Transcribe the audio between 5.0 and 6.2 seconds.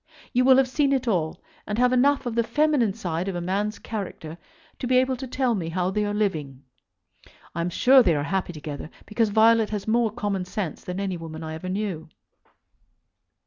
to tell me how they are